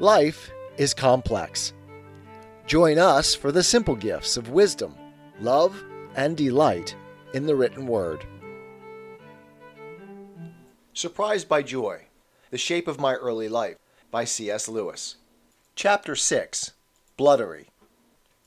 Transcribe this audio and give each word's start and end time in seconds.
Life 0.00 0.52
is 0.76 0.94
complex. 0.94 1.72
Join 2.68 3.00
us 3.00 3.34
for 3.34 3.50
the 3.50 3.64
simple 3.64 3.96
gifts 3.96 4.36
of 4.36 4.50
wisdom, 4.50 4.94
love, 5.40 5.82
and 6.14 6.36
delight 6.36 6.94
in 7.34 7.46
the 7.46 7.56
written 7.56 7.84
word. 7.84 8.24
Surprised 10.94 11.48
by 11.48 11.62
Joy 11.62 12.02
The 12.50 12.58
Shape 12.58 12.86
of 12.86 13.00
My 13.00 13.14
Early 13.14 13.48
Life 13.48 13.76
by 14.12 14.22
C.S. 14.22 14.68
Lewis. 14.68 15.16
Chapter 15.74 16.14
6 16.14 16.74
Bloodery. 17.16 17.66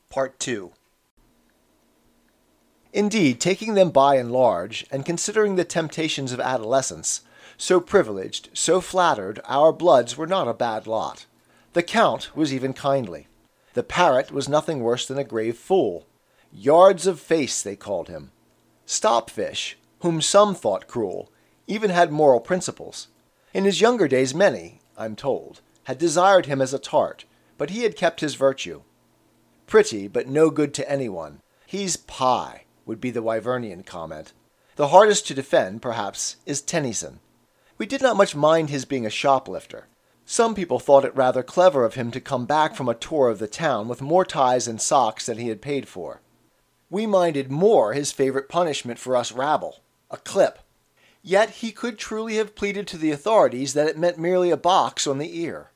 Part 0.09 0.39
2. 0.39 0.71
Indeed, 2.93 3.41
taking 3.41 3.73
them 3.73 3.89
by 3.89 4.15
and 4.15 4.31
large, 4.31 4.86
and 4.89 5.05
considering 5.05 5.57
the 5.57 5.65
temptations 5.65 6.31
of 6.31 6.39
adolescence, 6.39 7.23
so 7.57 7.81
privileged, 7.81 8.47
so 8.54 8.79
flattered, 8.79 9.41
our 9.43 9.73
bloods 9.73 10.15
were 10.15 10.27
not 10.27 10.47
a 10.47 10.54
bad 10.54 10.88
lot. 10.88 11.25
The 11.73 11.83
Count 11.83 12.35
was 12.35 12.53
even 12.53 12.73
kindly. 12.73 13.27
The 13.73 13.84
parrot 13.84 14.31
was 14.31 14.49
nothing 14.49 14.81
worse 14.81 15.07
than 15.07 15.17
a 15.17 15.23
grave 15.23 15.57
fool. 15.57 16.05
Yards 16.52 17.07
of 17.07 17.20
face, 17.20 17.61
they 17.61 17.77
called 17.77 18.09
him. 18.09 18.31
Stopfish, 18.85 19.75
whom 19.99 20.21
some 20.21 20.53
thought 20.53 20.88
cruel, 20.88 21.31
even 21.67 21.89
had 21.89 22.11
moral 22.11 22.41
principles. 22.41 23.07
In 23.53 23.63
his 23.63 23.80
younger 23.80 24.09
days, 24.09 24.35
many, 24.35 24.81
I'm 24.97 25.16
told, 25.16 25.61
had 25.84 25.97
desired 25.97 26.45
him 26.45 26.61
as 26.61 26.73
a 26.73 26.80
tart, 26.80 27.23
but 27.57 27.70
he 27.70 27.83
had 27.83 27.95
kept 27.95 28.19
his 28.19 28.35
virtue. 28.35 28.81
Pretty, 29.66 30.09
but 30.09 30.27
no 30.27 30.49
good 30.49 30.73
to 30.73 30.91
anyone. 30.91 31.39
He's 31.66 31.95
pi, 31.95 32.66
would 32.85 32.99
be 32.99 33.11
the 33.11 33.22
Wyvernian 33.22 33.83
comment. 33.83 34.33
The 34.75 34.89
hardest 34.89 35.25
to 35.27 35.33
defend, 35.33 35.81
perhaps, 35.81 36.35
is 36.45 36.61
Tennyson. 36.61 37.22
We 37.77 37.85
did 37.85 38.02
not 38.02 38.17
much 38.17 38.35
mind 38.35 38.69
his 38.69 38.83
being 38.83 39.05
a 39.05 39.09
shoplifter. 39.09 39.88
Some 40.31 40.55
people 40.55 40.80
thought 40.80 41.03
it 41.03 41.13
rather 41.13 41.44
clever 41.44 41.84
of 41.84 41.95
him 41.95 42.09
to 42.12 42.21
come 42.21 42.45
back 42.45 42.73
from 42.73 42.88
a 42.88 42.94
tour 42.94 43.27
of 43.27 43.39
the 43.39 43.49
town 43.49 43.89
with 43.89 44.02
more 44.02 44.23
ties 44.23 44.66
and 44.66 44.81
socks 44.81 45.25
than 45.25 45.38
he 45.38 45.50
had 45.50 45.61
paid 45.61 45.89
for. 45.89 46.22
We 46.89 47.05
minded 47.05 47.52
more 47.52 47.92
his 47.92 48.14
favorite 48.14 48.47
punishment 48.47 48.97
for 48.97 49.17
us 49.17 49.33
rabble 49.33 49.81
a 50.09 50.16
clip. 50.16 50.59
Yet 51.22 51.50
he 51.50 51.73
could 51.73 51.97
truly 51.97 52.36
have 52.38 52.55
pleaded 52.55 52.88
to 52.88 52.97
the 52.97 53.11
authorities 53.11 53.73
that 53.73 53.89
it 53.89 53.97
meant 53.97 54.17
merely 54.17 54.52
a 54.52 54.55
box 54.55 55.05
on 55.05 55.17
the 55.17 55.38
ear. 55.38 55.72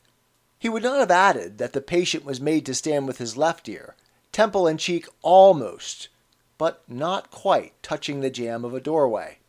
He 0.58 0.70
would 0.70 0.84
not 0.84 1.02
have 1.02 1.12
added 1.12 1.58
that 1.58 1.74
the 1.74 1.82
patient 1.82 2.24
was 2.24 2.40
made 2.40 2.66
to 2.68 2.74
stand 2.74 3.08
with 3.08 3.18
his 3.18 3.36
left 3.36 3.68
ear, 3.68 3.98
temple 4.32 4.68
and 4.68 4.80
cheek 4.80 5.06
almost, 5.22 6.08
but 6.58 6.82
not 6.88 7.30
quite 7.30 7.74
touching 7.84 8.22
the 8.22 8.30
jamb 8.30 8.64
of 8.64 8.74
a 8.74 8.80
doorway, 8.80 9.40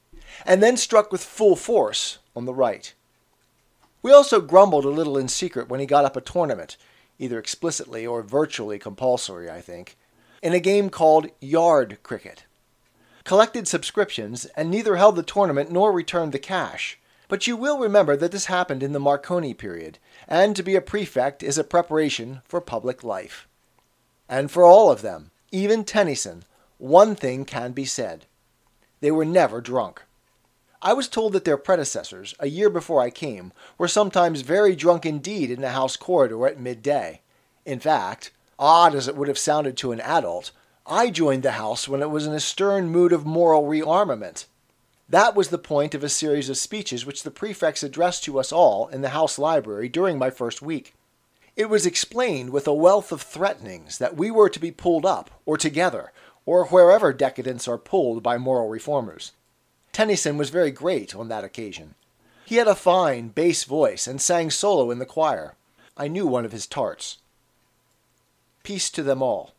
and 0.45 0.61
then 0.61 0.77
struck 0.77 1.13
with 1.13 1.23
full 1.23 1.55
force 1.55 2.19
on 2.35 2.45
the 2.45 2.53
right. 2.53 2.93
We 4.07 4.13
also 4.13 4.41
grumbled 4.41 4.85
a 4.85 4.89
little 4.89 5.19
in 5.19 5.27
secret 5.27 5.69
when 5.69 5.81
he 5.81 5.87
got 5.87 6.05
up 6.05 6.15
a 6.15 6.21
tournament, 6.21 6.77
either 7.19 7.41
explicitly 7.41 8.07
or 8.07 8.23
virtually 8.23 8.79
compulsory, 8.79 9.51
I 9.51 9.61
think, 9.61 9.97
in 10.41 10.53
a 10.53 10.61
game 10.61 10.91
called 10.91 11.27
Yard 11.41 11.99
Cricket. 12.05 12.45
Collected 13.25 13.67
subscriptions, 13.67 14.45
and 14.55 14.71
neither 14.71 14.95
held 14.95 15.17
the 15.17 15.25
tournament 15.25 15.73
nor 15.73 15.91
returned 15.91 16.31
the 16.31 16.39
cash. 16.39 17.01
But 17.27 17.49
you 17.49 17.57
will 17.57 17.81
remember 17.81 18.17
that 18.17 18.31
this 18.31 18.45
happened 18.45 18.85
in 18.85 18.93
the 18.93 19.01
Marconi 19.01 19.55
period, 19.55 19.99
and 20.29 20.55
to 20.55 20.63
be 20.63 20.77
a 20.77 20.81
prefect 20.81 21.43
is 21.43 21.59
a 21.59 21.65
preparation 21.65 22.43
for 22.45 22.61
public 22.61 23.03
life. 23.03 23.49
And 24.29 24.53
for 24.53 24.63
all 24.63 24.89
of 24.89 25.03
them, 25.03 25.33
even 25.51 25.83
Tennyson, 25.83 26.45
one 26.79 27.17
thing 27.17 27.45
can 27.45 27.73
be 27.73 27.85
said. 27.85 28.27
They 29.01 29.11
were 29.11 29.25
never 29.25 29.61
drunk. 29.61 30.05
I 30.83 30.93
was 30.93 31.09
told 31.09 31.33
that 31.33 31.45
their 31.45 31.57
predecessors, 31.57 32.35
a 32.39 32.49
year 32.49 32.71
before 32.71 33.01
I 33.01 33.11
came, 33.11 33.53
were 33.79 33.89
sometimes 33.89 34.43
very 34.43 34.77
drunk 34.77 35.07
indeed 35.07 35.51
in 35.51 35.61
the 35.61 35.71
house 35.71 35.97
corridor 35.97 36.47
at 36.47 36.61
midday. 36.61 37.23
In 37.65 37.81
fact, 37.81 38.31
odd 38.59 38.95
as 38.95 39.09
it 39.09 39.17
would 39.17 39.29
have 39.29 39.39
sounded 39.39 39.77
to 39.79 39.93
an 39.93 40.01
adult, 40.01 40.53
I 40.87 41.11
joined 41.11 41.43
the 41.43 41.53
house 41.53 41.89
when 41.89 42.03
it 42.03 42.11
was 42.11 42.27
in 42.27 42.33
a 42.33 42.41
stern 42.41 42.89
mood 42.91 43.13
of 43.13 43.27
moral 43.27 43.65
rearmament. 43.65 44.47
That 45.09 45.35
was 45.35 45.49
the 45.49 45.59
point 45.59 45.95
of 45.95 46.05
a 46.05 46.09
series 46.09 46.49
of 46.49 46.59
speeches 46.59 47.07
which 47.07 47.23
the 47.23 47.31
prefects 47.31 47.83
addressed 47.83 48.25
to 48.25 48.39
us 48.39 48.53
all 48.53 48.89
in 48.89 49.03
the 49.03 49.11
house 49.11 49.39
library 49.39 49.89
during 49.89 50.19
my 50.19 50.31
first 50.31 50.63
week. 50.63 50.95
It 51.57 51.71
was 51.71 51.87
explained 51.87 52.51
with 52.51 52.67
a 52.67 52.75
wealth 52.75 53.13
of 53.13 53.23
threatenings 53.23 53.99
that 53.99 54.17
we 54.17 54.31
were 54.31 54.51
to 54.51 54.61
be 54.61 54.71
pulled 54.71 55.07
up, 55.07 55.31
or 55.47 55.57
together, 55.57 56.13
or 56.45 56.67
wherever 56.67 57.13
decadents 57.13 57.67
are 57.67 57.79
pulled 57.79 58.23
by 58.23 58.37
moral 58.37 58.69
reformers. 58.69 59.33
Tennyson 59.97 60.37
was 60.37 60.51
very 60.51 60.71
great 60.71 61.17
on 61.17 61.29
that 61.29 61.43
occasion. 61.43 61.95
He 62.45 62.57
had 62.57 62.69
a 62.69 62.75
fine 62.75 63.29
bass 63.29 63.65
voice 63.65 64.07
and 64.07 64.21
sang 64.21 64.51
solo 64.51 64.91
in 64.91 64.99
the 64.99 65.07
choir. 65.07 65.55
I 65.97 66.07
knew 66.07 66.27
one 66.27 66.45
of 66.45 66.53
his 66.53 66.67
tarts. 66.67 67.17
Peace 68.63 68.91
to 68.91 69.03
them 69.03 69.23
all. 69.23 69.55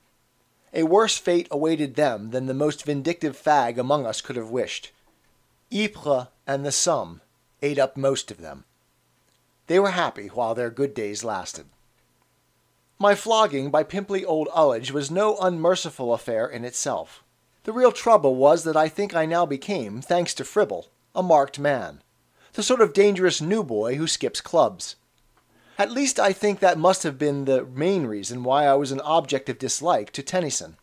A 0.76 0.84
worse 0.84 1.18
fate 1.18 1.48
awaited 1.50 1.96
them 1.96 2.30
than 2.30 2.46
the 2.46 2.54
most 2.54 2.86
vindictive 2.86 3.36
fag 3.36 3.80
among 3.80 4.06
us 4.06 4.22
could 4.22 4.36
have 4.36 4.52
wished. 4.52 4.92
Ypres 5.72 6.28
and 6.46 6.64
the 6.64 6.72
Somme 6.72 7.22
ate 7.64 7.80
up 7.80 7.98
most 7.98 8.30
of 8.30 8.38
them. 8.38 8.66
They 9.66 9.80
were 9.80 9.90
happy 9.90 10.28
while 10.28 10.54
their 10.54 10.70
good 10.70 10.94
days 10.94 11.24
lasted. 11.24 11.66
My 13.00 13.16
flogging 13.16 13.72
by 13.72 13.82
pimply 13.82 14.24
old 14.24 14.50
Ullage 14.50 14.92
was 14.92 15.10
no 15.10 15.36
unmerciful 15.40 16.14
affair 16.14 16.46
in 16.46 16.64
itself. 16.64 17.24
The 17.68 17.74
real 17.74 17.92
trouble 17.92 18.36
was 18.36 18.64
that 18.64 18.78
I 18.78 18.88
think 18.88 19.14
I 19.14 19.26
now 19.26 19.46
became, 19.46 20.00
thanks 20.00 20.34
to 20.36 20.46
Fribble, 20.46 20.88
a 21.14 21.22
marked 21.22 21.60
man. 21.60 22.02
The 22.54 22.64
sort 22.64 22.80
of 22.80 22.94
dangerous 22.94 23.42
new 23.42 23.62
boy 23.62 23.96
who 23.96 24.08
skips 24.08 24.40
clubs. 24.40 24.96
At 25.78 25.92
least 25.92 26.18
I 26.18 26.32
think 26.32 26.60
that 26.60 26.78
must 26.78 27.04
have 27.04 27.18
been 27.18 27.44
the 27.44 27.66
main 27.66 28.06
reason 28.06 28.46
why 28.46 28.66
I 28.66 28.76
was 28.76 28.94
an 28.94 29.02
object 29.02 29.50
of 29.50 29.60
dislike 29.60 30.14
to 30.14 30.24
Tennyson. 30.24 30.78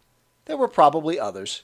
There 0.44 0.58
were 0.58 0.68
probably 0.68 1.18
others. 1.18 1.62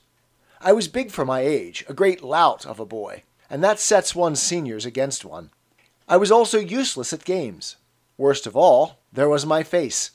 I 0.58 0.72
was 0.72 0.88
big 0.88 1.10
for 1.10 1.26
my 1.26 1.40
age, 1.40 1.84
a 1.86 1.92
great 1.92 2.24
lout 2.24 2.64
of 2.64 2.80
a 2.80 2.86
boy, 2.86 3.24
and 3.50 3.62
that 3.62 3.78
sets 3.78 4.14
one's 4.14 4.40
seniors 4.40 4.86
against 4.86 5.22
one. 5.22 5.50
I 6.08 6.16
was 6.16 6.32
also 6.32 6.58
useless 6.58 7.12
at 7.12 7.26
games. 7.26 7.76
Worst 8.16 8.46
of 8.46 8.56
all, 8.56 9.00
there 9.12 9.28
was 9.28 9.44
my 9.44 9.64
face. 9.64 10.12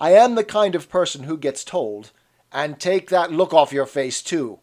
I 0.00 0.12
am 0.12 0.36
the 0.36 0.42
kind 0.42 0.74
of 0.74 0.88
person 0.88 1.24
who 1.24 1.36
gets 1.36 1.64
told, 1.64 2.12
and 2.52 2.78
take 2.78 3.10
that 3.10 3.32
look 3.32 3.52
off 3.52 3.72
your 3.72 3.86
face, 3.86 4.22
too. 4.22 4.60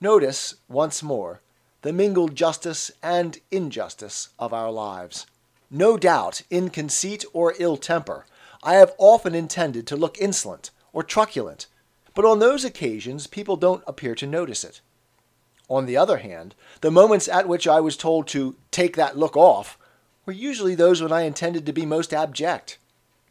Notice, 0.00 0.56
once 0.68 1.02
more, 1.02 1.40
the 1.82 1.92
mingled 1.92 2.34
justice 2.34 2.90
and 3.02 3.38
injustice 3.50 4.30
of 4.38 4.52
our 4.52 4.70
lives. 4.70 5.26
No 5.70 5.96
doubt, 5.96 6.42
in 6.50 6.70
conceit 6.70 7.24
or 7.32 7.54
ill 7.58 7.76
temper, 7.76 8.26
I 8.62 8.74
have 8.74 8.94
often 8.98 9.34
intended 9.34 9.86
to 9.88 9.96
look 9.96 10.18
insolent 10.18 10.70
or 10.92 11.02
truculent, 11.02 11.66
but 12.14 12.24
on 12.24 12.38
those 12.38 12.64
occasions 12.64 13.26
people 13.26 13.56
don't 13.56 13.84
appear 13.86 14.14
to 14.14 14.26
notice 14.26 14.64
it. 14.64 14.80
On 15.68 15.86
the 15.86 15.96
other 15.96 16.18
hand, 16.18 16.54
the 16.80 16.90
moments 16.90 17.28
at 17.28 17.48
which 17.48 17.66
I 17.66 17.80
was 17.80 17.96
told 17.96 18.28
to 18.28 18.56
take 18.70 18.96
that 18.96 19.18
look 19.18 19.36
off 19.36 19.78
were 20.26 20.32
usually 20.32 20.74
those 20.74 21.02
when 21.02 21.12
I 21.12 21.22
intended 21.22 21.66
to 21.66 21.72
be 21.72 21.86
most 21.86 22.14
abject. 22.14 22.78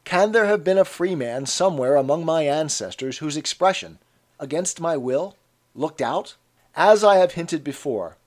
Can 0.05 0.31
there 0.31 0.45
have 0.45 0.63
been 0.63 0.77
a 0.77 0.85
free 0.85 1.15
man 1.15 1.45
somewhere 1.45 1.95
among 1.95 2.25
my 2.25 2.43
ancestors 2.43 3.19
whose 3.19 3.37
expression, 3.37 3.99
against 4.39 4.81
my 4.81 4.97
will, 4.97 5.35
looked 5.73 6.01
out? 6.01 6.35
As 6.75 7.03
I 7.03 7.17
have 7.17 7.33
hinted 7.33 7.63
before, 7.63 8.17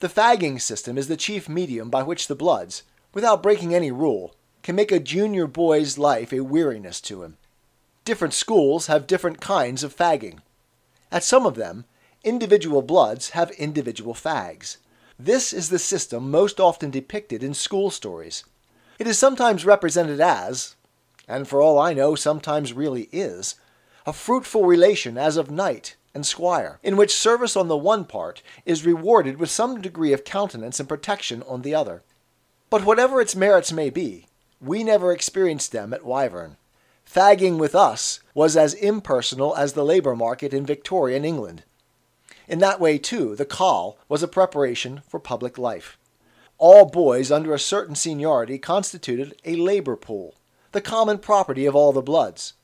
the 0.00 0.08
fagging 0.08 0.60
system 0.60 0.98
is 0.98 1.08
the 1.08 1.16
chief 1.16 1.48
medium 1.48 1.90
by 1.90 2.02
which 2.02 2.26
the 2.26 2.34
Bloods, 2.34 2.82
without 3.12 3.42
breaking 3.42 3.74
any 3.74 3.90
rule, 3.90 4.34
can 4.62 4.76
make 4.76 4.92
a 4.92 4.98
junior 4.98 5.46
boy's 5.46 5.98
life 5.98 6.32
a 6.32 6.40
weariness 6.40 7.00
to 7.02 7.22
him. 7.22 7.36
Different 8.04 8.34
schools 8.34 8.86
have 8.86 9.06
different 9.06 9.40
kinds 9.40 9.82
of 9.82 9.96
fagging. 9.96 10.38
At 11.10 11.24
some 11.24 11.46
of 11.46 11.54
them, 11.54 11.84
individual 12.24 12.82
Bloods 12.82 13.30
have 13.30 13.50
individual 13.52 14.14
fags. 14.14 14.76
This 15.18 15.52
is 15.52 15.70
the 15.70 15.78
system 15.78 16.30
most 16.30 16.60
often 16.60 16.90
depicted 16.90 17.42
in 17.42 17.54
school 17.54 17.90
stories. 17.90 18.44
It 18.98 19.06
is 19.06 19.18
sometimes 19.18 19.64
represented 19.64 20.20
as, 20.20 20.76
and 21.28 21.48
for 21.48 21.60
all 21.60 21.78
I 21.78 21.92
know 21.92 22.14
sometimes 22.14 22.72
really 22.72 23.08
is, 23.12 23.56
a 24.06 24.12
fruitful 24.12 24.64
relation 24.64 25.18
as 25.18 25.36
of 25.36 25.50
knight 25.50 25.96
and 26.14 26.24
squire, 26.24 26.78
in 26.82 26.96
which 26.96 27.14
service 27.14 27.56
on 27.56 27.68
the 27.68 27.76
one 27.76 28.04
part 28.04 28.42
is 28.64 28.86
rewarded 28.86 29.38
with 29.38 29.50
some 29.50 29.82
degree 29.82 30.12
of 30.12 30.24
countenance 30.24 30.78
and 30.80 30.88
protection 30.88 31.42
on 31.42 31.62
the 31.62 31.74
other. 31.74 32.02
But 32.70 32.84
whatever 32.84 33.20
its 33.20 33.36
merits 33.36 33.72
may 33.72 33.90
be, 33.90 34.26
we 34.60 34.82
never 34.82 35.12
experienced 35.12 35.72
them 35.72 35.92
at 35.92 36.04
Wyvern. 36.04 36.56
Fagging 37.04 37.58
with 37.58 37.74
us 37.74 38.20
was 38.34 38.56
as 38.56 38.74
impersonal 38.74 39.54
as 39.56 39.72
the 39.74 39.84
labour 39.84 40.16
market 40.16 40.54
in 40.54 40.66
Victorian 40.66 41.24
England. 41.24 41.64
In 42.48 42.60
that 42.60 42.80
way, 42.80 42.98
too, 42.98 43.36
the 43.36 43.44
Coll 43.44 43.98
was 44.08 44.22
a 44.22 44.28
preparation 44.28 45.02
for 45.08 45.20
public 45.20 45.58
life. 45.58 45.98
All 46.58 46.86
boys 46.86 47.30
under 47.30 47.52
a 47.52 47.58
certain 47.58 47.94
seniority 47.94 48.58
constituted 48.58 49.34
a 49.44 49.56
labour 49.56 49.96
pool 49.96 50.34
the 50.72 50.80
common 50.80 51.18
property 51.18 51.66
of 51.66 51.74
all 51.74 51.92
the 51.92 52.02
Bloods. 52.02 52.54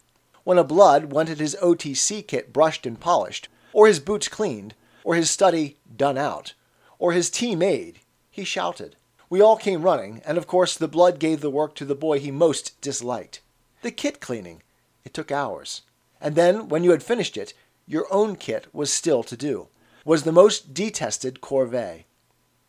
When 0.45 0.59
a 0.59 0.65
Blood 0.65 1.13
wanted 1.13 1.39
his 1.39 1.57
OTC 1.63 2.27
kit 2.27 2.53
brushed 2.53 2.87
and 2.87 2.99
polished, 2.99 3.49
or 3.73 3.87
his 3.87 4.01
boots 4.01 4.29
cleaned, 4.29 4.75
or 5.05 5.15
his 5.15 5.31
study 5.31 5.77
done 5.97 6.19
out, 6.19 6.55
or 6.99 7.13
his 7.13 7.31
tea 7.31 7.55
made, 7.55 8.01
he 8.31 8.45
shouted. 8.45 8.97
We 9.31 9.41
all 9.41 9.57
came 9.57 9.83
running, 9.83 10.21
and 10.27 10.37
of 10.37 10.47
course 10.47 10.77
the 10.77 10.89
blood 10.89 11.19
gave 11.19 11.41
the 11.41 11.51
work 11.51 11.75
to 11.77 11.85
the 11.85 11.95
boy 11.95 12.19
he 12.19 12.31
most 12.31 12.81
disliked. 12.81 13.41
The 13.83 13.91
kit 13.91 14.21
cleaning. 14.21 14.63
It 15.05 15.15
took 15.15 15.33
hours. 15.33 15.83
And 16.21 16.35
then, 16.35 16.69
when 16.69 16.85
you 16.85 16.91
had 16.91 17.03
finished 17.03 17.37
it, 17.37 17.55
your 17.87 18.07
own 18.13 18.37
kit 18.37 18.67
was 18.73 18.93
still 18.93 19.23
to 19.25 19.37
do, 19.37 19.69
was 20.05 20.23
the 20.23 20.33
most 20.33 20.73
detested 20.73 21.41
corvée. 21.41 22.05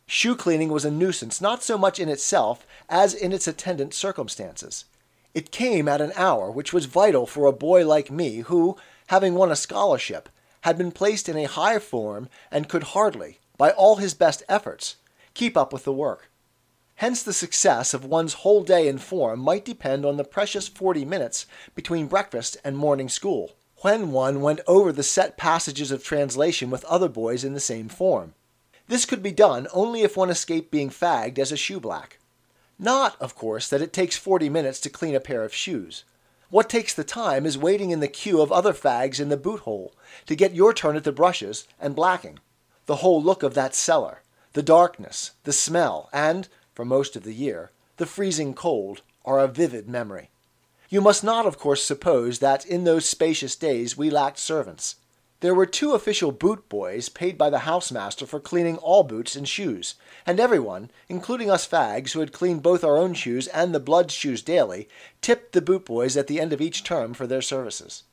Shoe 0.06 0.36
cleaning 0.36 0.70
was 0.70 0.84
a 0.84 0.90
nuisance 0.90 1.40
not 1.40 1.62
so 1.62 1.78
much 1.78 1.98
in 1.98 2.08
itself 2.08 2.66
as 2.88 3.14
in 3.14 3.32
its 3.32 3.46
attendant 3.46 3.94
circumstances. 3.94 4.84
It 5.34 5.50
came 5.50 5.88
at 5.88 6.00
an 6.00 6.12
hour 6.14 6.50
which 6.50 6.72
was 6.72 6.86
vital 6.86 7.26
for 7.26 7.46
a 7.46 7.52
boy 7.52 7.86
like 7.86 8.10
me 8.10 8.38
who, 8.38 8.76
having 9.08 9.34
won 9.34 9.50
a 9.50 9.56
scholarship, 9.56 10.28
had 10.60 10.78
been 10.78 10.92
placed 10.92 11.28
in 11.28 11.36
a 11.36 11.44
high 11.44 11.80
form 11.80 12.28
and 12.50 12.68
could 12.68 12.84
hardly, 12.84 13.40
by 13.58 13.70
all 13.70 13.96
his 13.96 14.14
best 14.14 14.44
efforts, 14.48 14.96
keep 15.34 15.56
up 15.56 15.72
with 15.72 15.84
the 15.84 15.92
work. 15.92 16.30
Hence, 16.96 17.24
the 17.24 17.32
success 17.32 17.92
of 17.92 18.04
one's 18.04 18.34
whole 18.34 18.62
day 18.62 18.86
in 18.86 18.98
form 18.98 19.40
might 19.40 19.64
depend 19.64 20.06
on 20.06 20.16
the 20.16 20.24
precious 20.24 20.68
forty 20.68 21.04
minutes 21.04 21.46
between 21.74 22.06
breakfast 22.06 22.56
and 22.62 22.76
morning 22.76 23.08
school, 23.08 23.56
when 23.78 24.12
one 24.12 24.40
went 24.40 24.60
over 24.68 24.92
the 24.92 25.02
set 25.02 25.36
passages 25.36 25.90
of 25.90 26.04
translation 26.04 26.70
with 26.70 26.84
other 26.84 27.08
boys 27.08 27.42
in 27.42 27.52
the 27.52 27.60
same 27.60 27.88
form. 27.88 28.34
This 28.86 29.04
could 29.04 29.22
be 29.22 29.32
done 29.32 29.66
only 29.72 30.02
if 30.02 30.16
one 30.16 30.30
escaped 30.30 30.70
being 30.70 30.90
fagged 30.90 31.40
as 31.40 31.50
a 31.50 31.56
shoeblack. 31.56 32.18
Not, 32.78 33.20
of 33.20 33.34
course, 33.34 33.68
that 33.68 33.82
it 33.82 33.92
takes 33.92 34.16
40 34.16 34.48
minutes 34.48 34.80
to 34.80 34.90
clean 34.90 35.14
a 35.14 35.20
pair 35.20 35.44
of 35.44 35.54
shoes. 35.54 36.04
What 36.50 36.68
takes 36.68 36.94
the 36.94 37.04
time 37.04 37.46
is 37.46 37.58
waiting 37.58 37.90
in 37.90 38.00
the 38.00 38.08
queue 38.08 38.40
of 38.40 38.52
other 38.52 38.72
fags 38.72 39.20
in 39.20 39.28
the 39.28 39.36
boot 39.36 39.60
hole 39.60 39.94
to 40.26 40.36
get 40.36 40.54
your 40.54 40.72
turn 40.72 40.96
at 40.96 41.04
the 41.04 41.12
brushes 41.12 41.66
and 41.80 41.96
blacking. 41.96 42.38
The 42.86 42.96
whole 42.96 43.22
look 43.22 43.42
of 43.42 43.54
that 43.54 43.74
cellar, 43.74 44.22
the 44.52 44.62
darkness, 44.62 45.32
the 45.44 45.52
smell, 45.52 46.08
and, 46.12 46.48
for 46.74 46.84
most 46.84 47.16
of 47.16 47.22
the 47.22 47.34
year, 47.34 47.70
the 47.96 48.06
freezing 48.06 48.54
cold, 48.54 49.02
are 49.24 49.40
a 49.40 49.48
vivid 49.48 49.88
memory. 49.88 50.30
You 50.88 51.00
must 51.00 51.24
not, 51.24 51.46
of 51.46 51.58
course, 51.58 51.82
suppose 51.82 52.40
that 52.40 52.66
in 52.66 52.84
those 52.84 53.08
spacious 53.08 53.56
days 53.56 53.96
we 53.96 54.10
lacked 54.10 54.38
servants. 54.38 54.96
There 55.40 55.54
were 55.54 55.66
two 55.66 55.92
official 55.92 56.32
boot 56.32 56.68
boys 56.68 57.08
paid 57.08 57.36
by 57.36 57.50
the 57.50 57.58
housemaster 57.58 58.26
for 58.26 58.40
cleaning 58.40 58.78
all 58.78 59.02
boots 59.02 59.36
and 59.36 59.46
shoes, 59.46 59.94
and 60.24 60.40
everyone, 60.40 60.90
including 61.08 61.50
us 61.50 61.68
fags 61.68 62.12
who 62.12 62.20
had 62.20 62.32
cleaned 62.32 62.62
both 62.62 62.82
our 62.82 62.96
own 62.96 63.12
shoes 63.14 63.46
and 63.48 63.74
the 63.74 63.80
blood 63.80 64.10
shoes 64.10 64.42
daily, 64.42 64.88
tipped 65.20 65.52
the 65.52 65.60
boot 65.60 65.84
boys 65.84 66.16
at 66.16 66.28
the 66.28 66.40
end 66.40 66.52
of 66.52 66.60
each 66.60 66.82
term 66.82 67.12
for 67.12 67.26
their 67.26 67.42
services. 67.42 68.04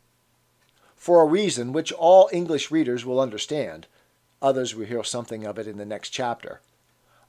For 0.95 1.21
a 1.21 1.25
reason 1.25 1.73
which 1.73 1.91
all 1.93 2.29
English 2.33 2.69
readers 2.69 3.05
will 3.05 3.19
understand, 3.19 3.87
others 4.41 4.75
will 4.75 4.85
hear 4.85 5.03
something 5.03 5.45
of 5.45 5.57
it 5.57 5.67
in 5.67 5.77
the 5.77 5.85
next 5.85 6.09
chapter. 6.09 6.61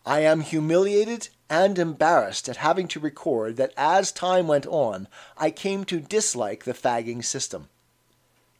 I 0.04 0.20
am 0.20 0.40
humiliated 0.40 1.28
and 1.48 1.78
embarrassed 1.78 2.48
at 2.48 2.56
having 2.56 2.88
to 2.88 2.98
record 2.98 3.56
that 3.56 3.72
as 3.76 4.10
time 4.10 4.48
went 4.48 4.66
on, 4.66 5.06
I 5.38 5.50
came 5.50 5.84
to 5.84 6.00
dislike 6.00 6.64
the 6.64 6.74
fagging 6.74 7.24
system. 7.24 7.68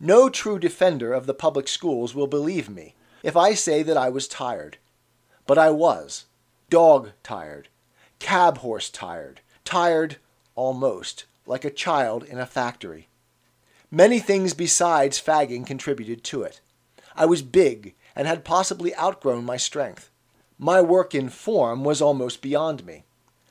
No 0.05 0.29
true 0.29 0.59
defender 0.59 1.13
of 1.13 1.27
the 1.27 1.33
public 1.33 1.69
schools 1.69 2.13
will 2.13 2.27
believe 2.27 2.69
me 2.69 2.97
if 3.23 3.37
I 3.37 3.55
say 3.55 3.85
that 3.85 3.97
I 3.97 4.09
was 4.09 4.27
tired. 4.27 4.79
But 5.47 5.59
I 5.59 5.71
was. 5.71 6.25
Dog 6.69 7.13
tired. 7.23 7.69
Cab 8.19 8.59
horse 8.59 8.91
tired. 8.91 9.43
Tired, 9.65 10.17
almost, 10.57 11.27
like 11.47 11.65
a 11.65 11.71
child 11.71 12.25
in 12.25 12.41
a 12.41 12.47
factory. 12.47 13.11
Many 13.93 14.19
things 14.19 14.55
besides 14.55 15.23
fagging 15.23 15.65
contributed 15.65 16.25
to 16.25 16.43
it. 16.43 16.61
I 17.15 17.25
was 17.25 17.43
big 17.43 17.95
and 18.17 18.27
had 18.27 18.45
possibly 18.45 18.97
outgrown 18.97 19.45
my 19.45 19.57
strength. 19.57 20.11
My 20.59 20.81
work 20.81 21.15
in 21.15 21.29
form 21.29 21.85
was 21.85 22.03
almost 22.03 22.43
beyond 22.43 22.85
me. 22.85 23.05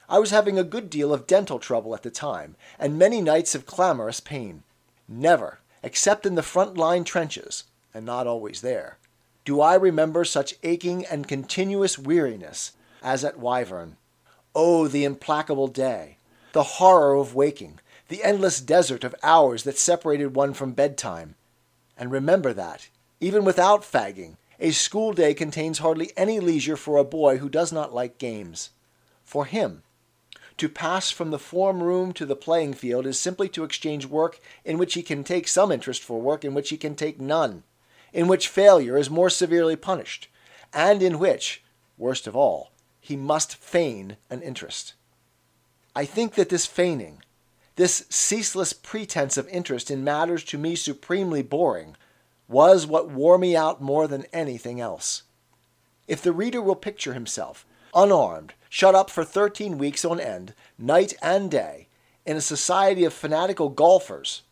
I 0.10 0.20
was 0.20 0.32
having 0.32 0.60
a 0.60 0.66
good 0.66 0.90
deal 0.90 1.14
of 1.14 1.28
dental 1.28 1.60
trouble 1.60 1.96
at 1.96 2.04
the 2.04 2.12
time, 2.12 2.58
and 2.78 3.00
many 3.00 3.22
nights 3.22 3.56
of 3.56 3.66
clamorous 3.66 4.20
pain. 4.20 4.64
Never 5.08 5.61
except 5.84 6.26
in 6.26 6.36
the 6.36 6.44
front 6.44 6.78
line 6.78 7.04
trenches, 7.04 7.66
and 7.94 8.06
not 8.06 8.28
always 8.28 8.62
there, 8.62 8.98
do 9.44 9.60
I 9.60 9.76
remember 9.76 10.24
such 10.24 10.56
aching 10.64 11.06
and 11.06 11.28
continuous 11.28 11.98
weariness 11.98 12.74
as 13.02 13.24
at 13.24 13.40
Wyvern. 13.40 13.98
Oh, 14.54 14.88
the 14.88 15.06
implacable 15.06 15.68
day, 15.68 16.18
the 16.52 16.64
horror 16.64 17.16
of 17.16 17.36
waking, 17.36 17.80
the 18.10 18.24
endless 18.24 18.60
desert 18.60 19.04
of 19.04 19.16
hours 19.24 19.64
that 19.64 19.78
separated 19.78 20.36
one 20.36 20.54
from 20.54 20.74
bedtime. 20.74 21.36
And 21.98 22.12
remember 22.12 22.54
that, 22.54 22.90
even 23.20 23.46
without 23.46 23.82
fagging, 23.82 24.38
a 24.60 24.72
school 24.72 25.14
day 25.14 25.34
contains 25.34 25.80
hardly 25.80 26.12
any 26.16 26.40
leisure 26.40 26.78
for 26.78 26.98
a 26.98 27.04
boy 27.04 27.38
who 27.38 27.50
does 27.50 27.72
not 27.72 27.94
like 27.94 28.18
games. 28.18 28.70
For 29.24 29.46
him, 29.46 29.84
to 30.62 30.70
pass 30.70 31.10
from 31.10 31.32
the 31.32 31.40
form 31.40 31.82
room 31.82 32.14
to 32.14 32.24
the 32.24 32.36
playing 32.36 32.72
field 32.72 33.08
is 33.08 33.18
simply 33.18 33.50
to 33.50 33.64
exchange 33.64 34.06
work 34.06 34.40
in 34.64 34.78
which 34.78 34.94
he 34.94 35.02
can 35.02 35.24
take 35.24 35.48
some 35.48 35.72
interest 35.72 36.04
for 36.04 36.22
work 36.22 36.46
in 36.46 36.54
which 36.54 36.70
he 36.70 36.78
can 36.78 36.94
take 36.94 37.20
none, 37.20 37.64
in 38.14 38.28
which 38.28 38.48
failure 38.48 38.96
is 38.96 39.10
more 39.10 39.32
severely 39.32 39.76
punished, 39.76 40.28
and 40.72 41.02
in 41.02 41.18
which, 41.18 41.64
worst 41.98 42.28
of 42.28 42.36
all, 42.36 42.70
he 43.00 43.16
must 43.16 43.56
feign 43.56 44.18
an 44.30 44.44
interest. 44.44 44.94
I 45.96 46.06
think 46.06 46.36
that 46.36 46.50
this 46.50 46.68
feigning, 46.68 47.24
this 47.76 48.06
ceaseless 48.12 48.72
pretense 48.72 49.38
of 49.38 49.48
interest 49.48 49.90
in 49.90 50.04
matters 50.04 50.44
to 50.44 50.60
me 50.60 50.76
supremely 50.76 51.42
boring, 51.42 51.96
was 52.48 52.86
what 52.86 53.10
wore 53.10 53.40
me 53.40 53.56
out 53.56 53.82
more 53.82 54.08
than 54.08 54.28
anything 54.32 54.80
else. 54.80 55.24
If 56.08 56.22
the 56.22 56.32
reader 56.32 56.62
will 56.62 56.76
picture 56.76 57.16
himself, 57.16 57.66
unarmed, 57.94 58.54
shut 58.70 58.96
up 58.96 59.10
for 59.10 59.24
13 59.24 59.78
weeks 59.78 60.06
on 60.06 60.20
end, 60.20 60.54
night 60.78 61.14
and 61.22 61.52
day, 61.52 61.88
in 62.26 62.38
a 62.38 62.42
society 62.42 63.04
of 63.04 63.14
fanatical 63.14 63.70
golfers. 63.70 64.44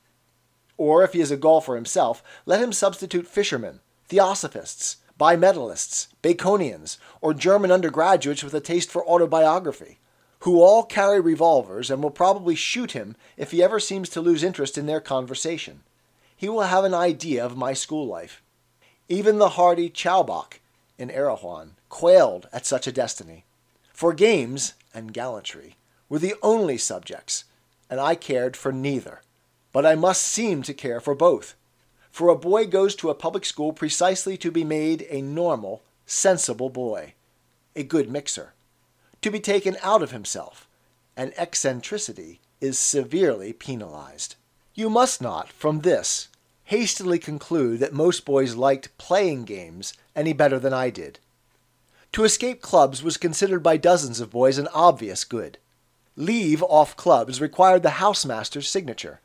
Or, 0.78 1.04
if 1.04 1.14
he 1.14 1.20
is 1.20 1.32
a 1.32 1.38
golfer 1.38 1.76
himself, 1.76 2.24
let 2.46 2.62
him 2.62 2.74
substitute 2.74 3.28
fishermen, 3.28 3.82
theosophists, 4.08 4.98
bimetallists, 5.20 6.08
Baconians, 6.24 6.98
or 7.22 7.34
German 7.34 7.72
undergraduates 7.72 8.44
with 8.44 8.54
a 8.54 8.62
taste 8.62 8.90
for 8.90 9.06
autobiography, 9.06 10.00
who 10.40 10.62
all 10.62 10.84
carry 10.84 11.20
revolvers 11.20 11.92
and 11.92 12.02
will 12.02 12.10
probably 12.10 12.56
shoot 12.56 12.94
him 12.94 13.16
if 13.36 13.52
he 13.52 13.62
ever 13.62 13.80
seems 13.80 14.08
to 14.10 14.22
lose 14.22 14.44
interest 14.44 14.78
in 14.78 14.86
their 14.86 15.02
conversation. 15.02 15.82
He 16.36 16.48
will 16.48 16.62
have 16.62 16.86
an 16.86 16.94
idea 16.94 17.46
of 17.46 17.58
my 17.58 17.74
school 17.74 18.08
life. 18.08 18.42
Even 19.10 19.38
the 19.38 19.50
hardy 19.50 19.90
Chowbok 19.90 20.60
in 21.00 21.10
Erewhon 21.10 21.72
quailed 21.88 22.48
at 22.54 22.66
such 22.66 22.86
a 22.86 22.92
destiny. 22.92 23.46
For 23.94 24.14
games 24.14 24.74
and 24.94 25.14
gallantry 25.14 25.78
were 26.10 26.20
the 26.20 26.36
only 26.44 26.78
subjects, 26.78 27.46
and 27.90 28.00
I 28.00 28.14
cared 28.16 28.56
for 28.56 28.72
neither. 28.72 29.22
But 29.72 29.86
I 29.86 29.96
must 29.96 30.24
seem 30.24 30.62
to 30.64 30.74
care 30.74 31.00
for 31.00 31.16
both. 31.16 31.56
For 32.12 32.30
a 32.30 32.36
boy 32.36 32.68
goes 32.68 32.96
to 32.98 33.10
a 33.10 33.16
public 33.16 33.46
school 33.46 33.72
precisely 33.72 34.36
to 34.38 34.52
be 34.52 34.64
made 34.64 35.08
a 35.10 35.22
normal, 35.22 35.84
sensible 36.06 36.70
boy, 36.70 37.14
a 37.76 37.84
good 37.84 38.10
mixer, 38.12 38.54
to 39.22 39.30
be 39.30 39.40
taken 39.40 39.78
out 39.82 40.02
of 40.02 40.12
himself, 40.12 40.68
and 41.16 41.34
eccentricity 41.38 42.40
is 42.60 42.80
severely 42.80 43.54
penalized. 43.54 44.36
You 44.74 44.90
must 44.90 45.22
not, 45.22 45.50
from 45.50 45.82
this, 45.82 46.30
hastily 46.66 47.20
conclude 47.20 47.80
that 47.80 47.94
most 47.94 48.26
boys 48.26 48.56
liked 48.56 48.98
playing 48.98 49.46
games 49.46 49.94
any 50.20 50.34
better 50.34 50.60
than 50.60 50.74
I 50.74 50.90
did. 50.90 51.18
To 52.12 52.26
escape 52.26 52.62
clubs 52.62 53.02
was 53.02 53.16
considered 53.16 53.64
by 53.64 53.78
dozens 53.78 54.20
of 54.20 54.30
boys 54.30 54.58
an 54.58 54.68
obvious 54.74 55.24
good. 55.24 55.58
Leave 56.18 56.62
off 56.64 56.98
clubs 56.98 57.40
required 57.40 57.82
the 57.82 58.02
housemaster's 58.02 58.70
signature, 58.70 59.22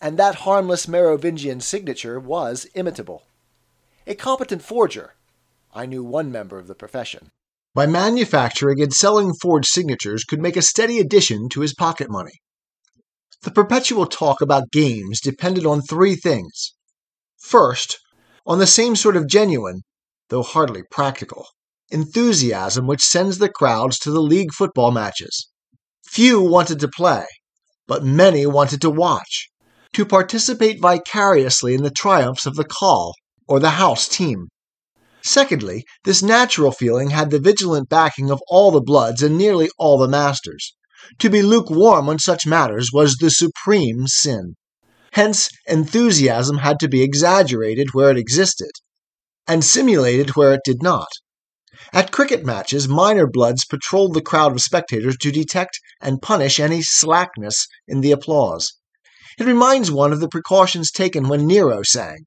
and 0.00 0.18
that 0.18 0.36
harmless 0.46 0.88
Merovingian 0.88 1.60
signature 1.60 2.18
was 2.18 2.66
imitable. 2.74 3.24
A 4.06 4.14
competent 4.14 4.62
forger, 4.62 5.14
I 5.74 5.84
knew 5.84 6.02
one 6.02 6.32
member 6.32 6.58
of 6.58 6.66
the 6.66 6.74
profession, 6.74 7.30
by 7.74 7.86
manufacturing 7.86 8.82
and 8.82 8.92
selling 8.92 9.34
forged 9.34 9.68
signatures 9.68 10.24
could 10.24 10.40
make 10.40 10.56
a 10.56 10.62
steady 10.62 10.98
addition 10.98 11.48
to 11.50 11.60
his 11.60 11.74
pocket 11.74 12.10
money. 12.10 12.40
The 13.42 13.50
perpetual 13.50 14.06
talk 14.06 14.40
about 14.40 14.70
games 14.70 15.20
depended 15.20 15.66
on 15.66 15.82
three 15.82 16.14
things. 16.14 16.74
First, 17.38 17.98
on 18.46 18.58
the 18.58 18.66
same 18.66 18.94
sort 18.94 19.16
of 19.16 19.26
genuine, 19.26 19.82
though 20.32 20.42
hardly 20.42 20.82
practical, 20.90 21.46
enthusiasm 21.90 22.86
which 22.86 23.02
sends 23.02 23.36
the 23.36 23.50
crowds 23.50 23.98
to 23.98 24.10
the 24.10 24.22
league 24.22 24.50
football 24.50 24.90
matches. 24.90 25.50
Few 26.06 26.40
wanted 26.40 26.80
to 26.80 26.88
play, 26.88 27.26
but 27.86 28.02
many 28.02 28.46
wanted 28.46 28.80
to 28.80 28.88
watch, 28.88 29.50
to 29.92 30.06
participate 30.06 30.80
vicariously 30.80 31.74
in 31.74 31.82
the 31.82 31.90
triumphs 31.90 32.46
of 32.46 32.54
the 32.54 32.64
Coll 32.64 33.14
or 33.46 33.60
the 33.60 33.72
house 33.72 34.08
team. 34.08 34.48
Secondly, 35.20 35.84
this 36.04 36.22
natural 36.22 36.72
feeling 36.72 37.10
had 37.10 37.30
the 37.30 37.38
vigilant 37.38 37.90
backing 37.90 38.30
of 38.30 38.40
all 38.48 38.70
the 38.70 38.80
bloods 38.80 39.22
and 39.22 39.36
nearly 39.36 39.68
all 39.78 39.98
the 39.98 40.08
masters. 40.08 40.74
To 41.18 41.28
be 41.28 41.42
lukewarm 41.42 42.08
on 42.08 42.18
such 42.18 42.46
matters 42.46 42.88
was 42.90 43.16
the 43.16 43.28
supreme 43.28 44.06
sin. 44.06 44.54
Hence, 45.12 45.50
enthusiasm 45.66 46.56
had 46.56 46.80
to 46.80 46.88
be 46.88 47.02
exaggerated 47.02 47.92
where 47.92 48.08
it 48.08 48.16
existed, 48.16 48.70
and 49.46 49.64
simulated 49.64 50.30
where 50.30 50.52
it 50.52 50.60
did 50.64 50.82
not. 50.82 51.08
At 51.92 52.12
cricket 52.12 52.44
matches, 52.44 52.88
minor 52.88 53.26
bloods 53.26 53.64
patrolled 53.64 54.14
the 54.14 54.22
crowd 54.22 54.52
of 54.52 54.60
spectators 54.60 55.16
to 55.18 55.32
detect 55.32 55.80
and 56.00 56.22
punish 56.22 56.60
any 56.60 56.82
slackness 56.82 57.66
in 57.88 58.00
the 58.00 58.12
applause. 58.12 58.74
It 59.38 59.44
reminds 59.44 59.90
one 59.90 60.12
of 60.12 60.20
the 60.20 60.28
precautions 60.28 60.90
taken 60.90 61.28
when 61.28 61.46
Nero 61.46 61.82
sang. 61.82 62.26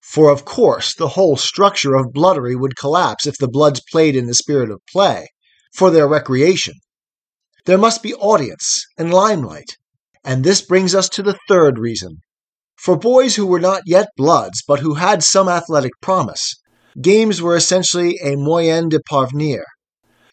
For 0.00 0.30
of 0.30 0.44
course 0.44 0.94
the 0.94 1.08
whole 1.08 1.36
structure 1.36 1.94
of 1.94 2.12
bloodery 2.12 2.54
would 2.54 2.76
collapse 2.76 3.26
if 3.26 3.38
the 3.38 3.48
bloods 3.48 3.80
played 3.90 4.14
in 4.14 4.26
the 4.26 4.34
spirit 4.34 4.70
of 4.70 4.80
play, 4.90 5.28
for 5.74 5.90
their 5.90 6.06
recreation. 6.06 6.74
There 7.66 7.78
must 7.78 8.02
be 8.02 8.14
audience 8.14 8.86
and 8.96 9.12
limelight, 9.12 9.76
and 10.22 10.44
this 10.44 10.60
brings 10.60 10.94
us 10.94 11.08
to 11.10 11.22
the 11.22 11.38
third 11.48 11.78
reason. 11.78 12.18
For 12.76 12.98
boys 12.98 13.36
who 13.36 13.46
were 13.46 13.60
not 13.60 13.82
yet 13.86 14.08
bloods, 14.16 14.62
but 14.66 14.80
who 14.80 14.94
had 14.94 15.22
some 15.22 15.48
athletic 15.48 15.92
promise, 16.02 16.54
games 17.00 17.40
were 17.40 17.56
essentially 17.56 18.18
a 18.22 18.36
moyen 18.36 18.88
de 18.88 19.00
parvenir. 19.00 19.64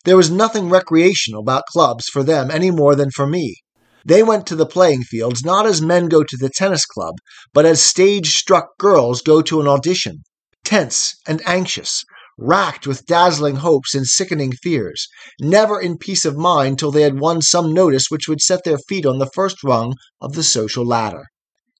There 0.04 0.18
was 0.18 0.32
nothing 0.32 0.70
recreational 0.70 1.42
about 1.42 1.66
clubs 1.72 2.06
for 2.08 2.24
them 2.24 2.50
any 2.50 2.72
more 2.72 2.96
than 2.96 3.12
for 3.12 3.28
me. 3.28 3.58
They 4.04 4.24
went 4.24 4.48
to 4.48 4.56
the 4.56 4.66
playing 4.66 5.04
fields 5.04 5.46
not 5.46 5.68
as 5.68 5.82
men 5.82 6.08
go 6.08 6.24
to 6.24 6.38
the 6.38 6.50
tennis 6.50 6.86
club, 6.86 7.16
but 7.54 7.66
as 7.66 7.82
stage 7.82 8.36
struck 8.36 8.78
girls 8.80 9.22
go 9.22 9.44
to 9.44 9.62
an 9.62 9.68
audition, 9.68 10.24
tense 10.64 11.14
and 11.28 11.42
anxious, 11.46 12.04
racked 12.40 12.88
with 12.88 13.06
dazzling 13.06 13.58
hopes 13.58 13.94
and 13.94 14.08
sickening 14.08 14.52
fears, 14.52 15.08
never 15.40 15.80
in 15.80 15.98
peace 16.00 16.26
of 16.26 16.36
mind 16.36 16.80
till 16.80 16.92
they 16.92 17.04
had 17.04 17.20
won 17.20 17.42
some 17.42 17.72
notice 17.72 18.06
which 18.10 18.28
would 18.28 18.42
set 18.42 18.64
their 18.64 18.80
feet 18.90 19.06
on 19.06 19.20
the 19.20 19.30
first 19.36 19.64
rung 19.64 19.94
of 20.20 20.34
the 20.34 20.44
social 20.44 20.86
ladder. 20.86 21.26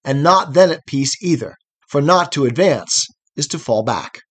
And 0.04 0.24
not 0.24 0.54
then 0.54 0.72
at 0.72 0.86
peace 0.88 1.16
either, 1.22 1.56
for 1.88 2.02
not 2.02 2.32
to 2.34 2.46
advance 2.46 3.08
is 3.36 3.48
to 3.48 3.60
fall 3.60 3.84
back. 3.84 4.22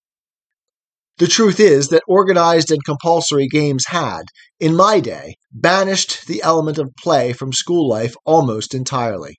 The 1.19 1.27
truth 1.27 1.61
is 1.61 1.89
that 1.89 2.03
organized 2.09 2.71
and 2.71 2.83
compulsory 2.85 3.47
games 3.47 3.85
had, 3.89 4.23
in 4.59 4.75
my 4.75 5.01
day, 5.01 5.35
banished 5.53 6.27
the 6.27 6.43
element 6.43 6.79
of 6.79 6.95
play 6.99 7.35
from 7.35 7.53
school 7.53 7.87
life 7.87 8.15
almost 8.25 8.75
entirely. 8.75 9.37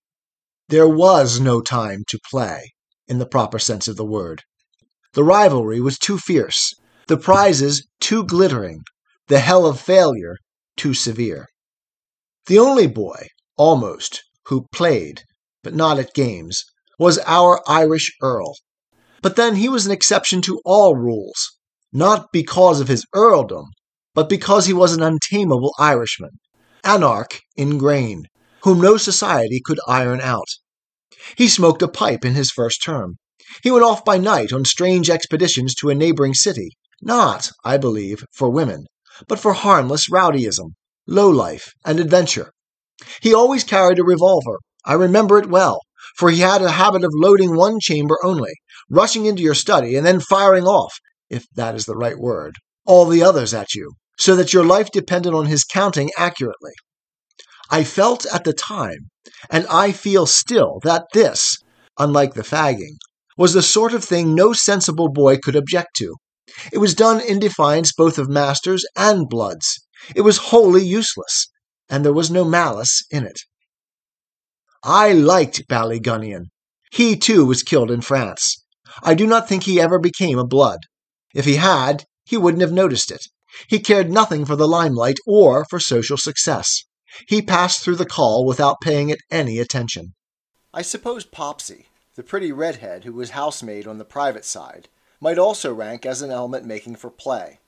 There 0.69 0.87
was 0.87 1.39
no 1.39 1.59
time 1.59 2.03
to 2.09 2.19
play, 2.29 2.71
in 3.07 3.17
the 3.17 3.25
proper 3.25 3.57
sense 3.57 3.87
of 3.87 3.97
the 3.97 4.05
word. 4.05 4.43
The 5.13 5.23
rivalry 5.23 5.81
was 5.81 5.97
too 5.97 6.17
fierce, 6.17 6.71
the 7.07 7.17
prizes 7.17 7.85
too 7.99 8.23
glittering, 8.23 8.81
the 9.27 9.39
hell 9.39 9.65
of 9.65 9.79
failure 9.79 10.37
too 10.77 10.93
severe. 10.93 11.47
The 12.45 12.59
only 12.59 12.87
boy, 12.87 13.27
almost, 13.57 14.23
who 14.45 14.67
played, 14.71 15.23
but 15.63 15.73
not 15.73 15.99
at 15.99 16.13
games, 16.13 16.63
was 16.97 17.19
our 17.25 17.61
Irish 17.67 18.11
Earl. 18.21 18.55
But 19.21 19.35
then 19.35 19.55
he 19.55 19.69
was 19.69 19.85
an 19.85 19.91
exception 19.91 20.41
to 20.43 20.61
all 20.65 20.95
rules 20.95 21.57
not 21.93 22.31
because 22.31 22.79
of 22.79 22.87
his 22.87 23.05
earldom, 23.13 23.65
but 24.13 24.29
because 24.29 24.65
he 24.65 24.73
was 24.73 24.93
an 24.93 25.03
untamable 25.03 25.73
Irishman, 25.77 26.39
anarch 26.83 27.41
in 27.55 27.77
grain, 27.77 28.27
whom 28.63 28.79
no 28.79 28.97
society 28.97 29.61
could 29.63 29.79
iron 29.87 30.21
out. 30.21 30.47
He 31.35 31.47
smoked 31.47 31.81
a 31.81 31.87
pipe 31.87 32.23
in 32.23 32.33
his 32.33 32.51
first 32.51 32.81
term. 32.83 33.17
He 33.63 33.71
went 33.71 33.83
off 33.83 34.05
by 34.05 34.17
night 34.17 34.53
on 34.53 34.63
strange 34.63 35.09
expeditions 35.09 35.75
to 35.75 35.89
a 35.89 35.95
neighboring 35.95 36.33
city, 36.33 36.69
not, 37.01 37.51
I 37.65 37.77
believe, 37.77 38.23
for 38.33 38.49
women, 38.49 38.85
but 39.27 39.39
for 39.39 39.53
harmless 39.53 40.09
rowdyism, 40.09 40.73
low 41.07 41.29
life, 41.29 41.73
and 41.83 41.99
adventure. 41.99 42.51
He 43.21 43.33
always 43.33 43.63
carried 43.63 43.99
a 43.99 44.03
revolver. 44.03 44.59
I 44.83 44.93
remember 44.93 45.37
it 45.37 45.49
well, 45.49 45.79
for 46.17 46.29
he 46.29 46.39
had 46.39 46.61
a 46.61 46.71
habit 46.71 47.03
of 47.03 47.11
loading 47.13 47.55
one 47.55 47.79
chamber 47.79 48.17
only, 48.23 48.51
rushing 48.89 49.25
into 49.25 49.43
your 49.43 49.55
study, 49.55 49.95
and 49.95 50.05
then 50.05 50.19
firing 50.19 50.65
off, 50.65 50.93
if 51.29 51.45
that 51.55 51.75
is 51.75 51.85
the 51.85 51.95
right 51.95 52.17
word, 52.17 52.55
all 52.85 53.05
the 53.05 53.23
others 53.23 53.53
at 53.53 53.73
you, 53.73 53.93
so 54.17 54.35
that 54.35 54.53
your 54.53 54.65
life 54.65 54.91
depended 54.91 55.33
on 55.33 55.45
his 55.45 55.63
counting 55.63 56.09
accurately. 56.17 56.73
I 57.69 57.83
felt 57.83 58.25
at 58.25 58.43
the 58.43 58.53
time, 58.53 59.09
and 59.49 59.65
I 59.67 59.91
feel 59.91 60.25
still, 60.25 60.79
that 60.83 61.05
this, 61.13 61.57
unlike 61.97 62.33
the 62.33 62.41
fagging, 62.41 62.97
was 63.37 63.53
the 63.53 63.61
sort 63.61 63.93
of 63.93 64.03
thing 64.03 64.35
no 64.35 64.51
sensible 64.51 65.09
boy 65.09 65.37
could 65.37 65.55
object 65.55 65.95
to. 65.97 66.15
It 66.73 66.79
was 66.79 66.93
done 66.93 67.21
in 67.21 67.39
defiance 67.39 67.93
both 67.93 68.17
of 68.17 68.27
masters 68.27 68.85
and 68.95 69.29
bloods. 69.29 69.79
It 70.15 70.21
was 70.21 70.37
wholly 70.37 70.83
useless, 70.85 71.47
and 71.87 72.03
there 72.03 72.13
was 72.13 72.29
no 72.29 72.43
malice 72.43 73.03
in 73.09 73.25
it. 73.25 73.39
I 74.83 75.13
liked 75.13 75.67
Ballygunion. 75.67 76.45
He 76.91 77.15
too 77.15 77.45
was 77.45 77.63
killed 77.63 77.91
in 77.91 78.01
France. 78.01 78.63
I 79.03 79.13
do 79.13 79.27
not 79.27 79.47
think 79.47 79.63
he 79.63 79.79
ever 79.79 79.99
became 79.99 80.39
a 80.39 80.45
blood. 80.45 80.79
If 81.33 81.45
he 81.45 81.55
had, 81.55 82.05
he 82.25 82.35
wouldn't 82.37 82.61
have 82.61 82.71
noticed 82.71 83.11
it. 83.11 83.27
He 83.67 83.79
cared 83.79 84.11
nothing 84.11 84.45
for 84.45 84.55
the 84.55 84.67
limelight 84.67 85.17
or 85.27 85.65
for 85.69 85.79
social 85.79 86.17
success. 86.17 86.83
He 87.27 87.41
passed 87.41 87.83
through 87.83 87.97
the 87.97 88.05
Coll 88.05 88.45
without 88.45 88.81
paying 88.81 89.09
it 89.09 89.19
any 89.29 89.59
attention. 89.59 90.13
I 90.73 90.81
suppose 90.81 91.25
Popsy, 91.25 91.87
the 92.15 92.23
pretty 92.23 92.51
redhead 92.51 93.03
who 93.03 93.13
was 93.13 93.31
housemaid 93.31 93.85
on 93.85 93.97
the 93.97 94.05
private 94.05 94.45
side, 94.45 94.87
might 95.19 95.37
also 95.37 95.73
rank 95.73 96.05
as 96.05 96.21
an 96.21 96.31
element 96.31 96.65
making 96.65 96.95
for 96.95 97.09
play. 97.09 97.59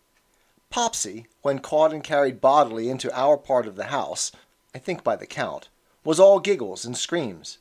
Popsy, 0.70 1.28
when 1.42 1.60
caught 1.60 1.94
and 1.94 2.04
carried 2.04 2.42
bodily 2.42 2.90
into 2.90 3.14
our 3.16 3.38
part 3.38 3.68
of 3.68 3.76
the 3.76 3.86
house, 3.86 4.32
I 4.74 4.80
think 4.80 5.04
by 5.04 5.16
the 5.16 5.28
count, 5.28 5.70
was 6.04 6.20
all 6.20 6.40
giggles 6.40 6.86
and 6.86 6.98
screams. 6.98 7.58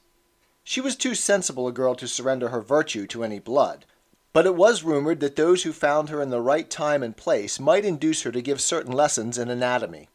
She 0.64 0.80
was 0.80 0.96
too 0.96 1.14
sensible 1.14 1.66
a 1.66 1.72
girl 1.72 1.94
to 1.96 2.08
surrender 2.08 2.48
her 2.48 2.60
virtue 2.60 3.06
to 3.08 3.24
any 3.24 3.38
blood, 3.38 3.84
but 4.32 4.46
it 4.46 4.54
was 4.54 4.82
rumored 4.82 5.20
that 5.20 5.36
those 5.36 5.62
who 5.62 5.72
found 5.72 6.08
her 6.08 6.22
in 6.22 6.30
the 6.30 6.40
right 6.40 6.70
time 6.70 7.02
and 7.02 7.16
place 7.16 7.60
might 7.60 7.84
induce 7.84 8.22
her 8.22 8.32
to 8.32 8.42
give 8.42 8.60
certain 8.60 8.92
lessons 8.92 9.38
in 9.38 9.50
anatomy. 9.50 10.08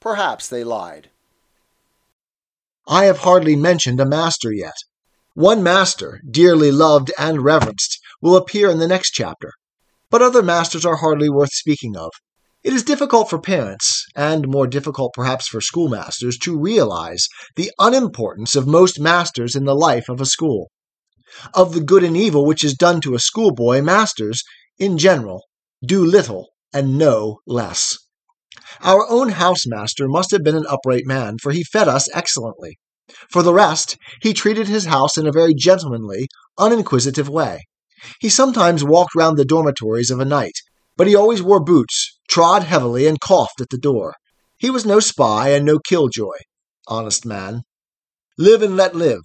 Perhaps 0.00 0.48
they 0.48 0.64
lied. 0.64 1.10
I 2.86 3.04
have 3.04 3.18
hardly 3.18 3.56
mentioned 3.56 4.00
a 4.00 4.06
master 4.06 4.52
yet. 4.52 4.76
One 5.34 5.62
master, 5.62 6.20
dearly 6.30 6.70
loved 6.70 7.10
and 7.18 7.42
reverenced, 7.42 7.98
will 8.20 8.36
appear 8.36 8.70
in 8.70 8.78
the 8.78 8.86
next 8.86 9.10
chapter, 9.10 9.52
but 10.10 10.22
other 10.22 10.42
masters 10.42 10.86
are 10.86 10.96
hardly 10.96 11.28
worth 11.28 11.52
speaking 11.52 11.96
of. 11.96 12.10
It 12.64 12.72
is 12.72 12.82
difficult 12.82 13.28
for 13.28 13.38
parents, 13.38 14.06
and 14.16 14.48
more 14.48 14.66
difficult 14.66 15.12
perhaps 15.12 15.46
for 15.46 15.60
schoolmasters, 15.60 16.38
to 16.38 16.58
realize 16.58 17.28
the 17.56 17.70
unimportance 17.78 18.56
of 18.56 18.66
most 18.66 18.98
masters 18.98 19.54
in 19.54 19.64
the 19.64 19.74
life 19.74 20.08
of 20.08 20.18
a 20.18 20.26
school 20.26 20.70
of 21.52 21.74
the 21.74 21.80
good 21.80 22.04
and 22.04 22.16
evil 22.16 22.46
which 22.46 22.64
is 22.64 22.74
done 22.74 23.00
to 23.02 23.14
a 23.14 23.18
schoolboy, 23.18 23.82
masters, 23.82 24.42
in 24.78 24.96
general, 24.96 25.42
do 25.84 26.04
little 26.04 26.48
and 26.72 26.96
no 26.96 27.40
less. 27.46 27.98
Our 28.80 29.06
own 29.10 29.30
housemaster 29.30 30.08
must 30.08 30.30
have 30.30 30.42
been 30.42 30.56
an 30.56 30.66
upright 30.66 31.06
man, 31.06 31.36
for 31.42 31.52
he 31.52 31.64
fed 31.64 31.88
us 31.88 32.08
excellently. 32.14 32.78
For 33.30 33.42
the 33.42 33.52
rest, 33.52 33.96
he 34.22 34.32
treated 34.32 34.68
his 34.68 34.86
house 34.86 35.18
in 35.18 35.26
a 35.26 35.32
very 35.32 35.54
gentlemanly, 35.54 36.28
uninquisitive 36.58 37.28
way. 37.28 37.66
He 38.20 38.28
sometimes 38.28 38.84
walked 38.84 39.14
round 39.14 39.36
the 39.36 39.44
dormitories 39.44 40.10
of 40.10 40.20
a 40.20 40.24
night, 40.24 40.54
but 40.96 41.06
he 41.06 41.14
always 41.14 41.42
wore 41.42 41.62
boots, 41.62 42.18
trod 42.28 42.62
heavily, 42.62 43.06
and 43.06 43.20
coughed 43.20 43.60
at 43.60 43.70
the 43.70 43.78
door. 43.78 44.14
He 44.56 44.70
was 44.70 44.86
no 44.86 45.00
spy 45.00 45.50
and 45.50 45.64
no 45.64 45.78
killjoy. 45.78 46.38
Honest 46.88 47.26
man. 47.26 47.62
Live 48.38 48.62
and 48.62 48.76
let 48.76 48.94
live. 48.94 49.22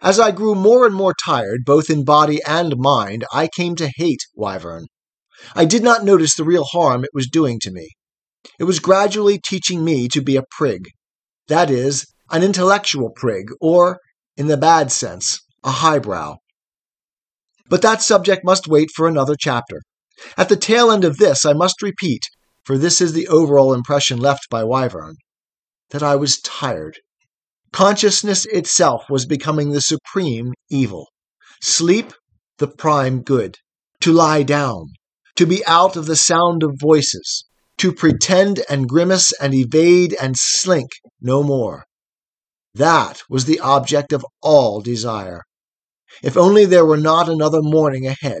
As 0.00 0.20
I 0.20 0.30
grew 0.30 0.54
more 0.54 0.86
and 0.86 0.94
more 0.94 1.14
tired, 1.24 1.64
both 1.64 1.90
in 1.90 2.04
body 2.04 2.40
and 2.46 2.76
mind, 2.76 3.24
I 3.32 3.48
came 3.48 3.74
to 3.76 3.90
hate 3.96 4.20
Wyvern. 4.34 4.86
I 5.54 5.64
did 5.64 5.82
not 5.82 6.04
notice 6.04 6.34
the 6.34 6.44
real 6.44 6.64
harm 6.64 7.04
it 7.04 7.10
was 7.12 7.28
doing 7.28 7.58
to 7.60 7.70
me. 7.70 7.90
It 8.58 8.64
was 8.64 8.78
gradually 8.78 9.38
teaching 9.38 9.84
me 9.84 10.08
to 10.08 10.20
be 10.20 10.36
a 10.36 10.44
prig. 10.56 10.88
That 11.48 11.70
is, 11.70 12.06
an 12.30 12.42
intellectual 12.42 13.10
prig, 13.10 13.50
or, 13.60 13.98
in 14.36 14.46
the 14.46 14.56
bad 14.56 14.92
sense, 14.92 15.40
a 15.64 15.70
highbrow. 15.70 16.36
But 17.68 17.82
that 17.82 18.02
subject 18.02 18.44
must 18.44 18.68
wait 18.68 18.88
for 18.94 19.08
another 19.08 19.36
chapter. 19.38 19.82
At 20.36 20.48
the 20.48 20.56
tail 20.56 20.90
end 20.90 21.04
of 21.04 21.18
this, 21.18 21.44
I 21.44 21.52
must 21.52 21.82
repeat, 21.82 22.22
for 22.64 22.76
this 22.76 23.00
is 23.00 23.12
the 23.12 23.28
overall 23.28 23.72
impression 23.72 24.18
left 24.18 24.48
by 24.50 24.64
Wyvern, 24.64 25.16
that 25.90 26.02
I 26.02 26.16
was 26.16 26.40
tired. 26.40 26.98
Consciousness 27.72 28.46
itself 28.46 29.04
was 29.10 29.26
becoming 29.26 29.70
the 29.70 29.80
supreme 29.80 30.54
evil. 30.70 31.08
Sleep, 31.62 32.12
the 32.58 32.68
prime 32.68 33.22
good. 33.22 33.58
To 34.00 34.12
lie 34.12 34.42
down. 34.42 34.92
To 35.36 35.46
be 35.46 35.64
out 35.66 35.96
of 35.96 36.06
the 36.06 36.16
sound 36.16 36.62
of 36.62 36.80
voices. 36.80 37.44
To 37.78 37.92
pretend 37.92 38.62
and 38.68 38.88
grimace 38.88 39.32
and 39.40 39.54
evade 39.54 40.16
and 40.20 40.34
slink 40.36 40.90
no 41.20 41.42
more. 41.42 41.84
That 42.74 43.22
was 43.28 43.44
the 43.44 43.60
object 43.60 44.12
of 44.12 44.24
all 44.40 44.80
desire. 44.80 45.42
If 46.22 46.36
only 46.36 46.64
there 46.64 46.86
were 46.86 46.96
not 46.96 47.28
another 47.28 47.60
morning 47.62 48.06
ahead. 48.06 48.40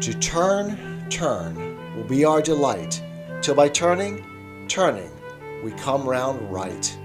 To 0.00 0.12
turn, 0.20 1.08
turn 1.08 1.96
will 1.96 2.04
be 2.04 2.24
our 2.24 2.42
delight, 2.42 3.02
till 3.40 3.54
by 3.54 3.68
turning, 3.70 4.22
turning, 4.68 5.10
we 5.64 5.72
come 5.72 6.06
round 6.06 6.52
right. 6.52 6.96